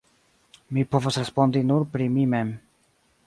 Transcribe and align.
Mi 0.77 0.85
povas 0.95 1.19
respondi 1.21 1.63
nur 1.73 1.87
pri 1.97 2.09
mi 2.17 2.27
mem. 2.35 2.55